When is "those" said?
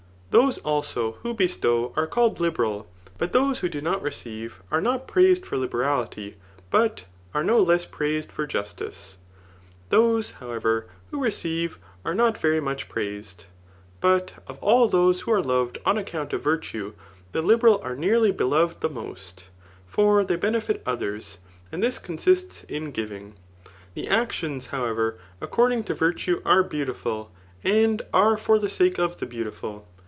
0.31-0.59, 3.33-3.59, 9.89-10.31, 14.87-15.23